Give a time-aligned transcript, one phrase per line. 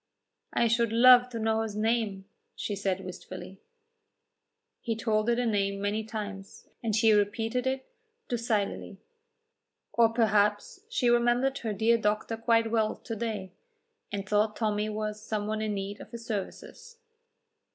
[0.51, 3.59] "I should love to know his name," she said wistfully.
[4.79, 7.85] He told her the name many times, and she repeated it
[8.27, 8.97] docilely.
[9.93, 13.51] Or perhaps she remembered her dear doctor quite well to day,
[14.11, 16.97] and thought Tommy was some one in need of his services.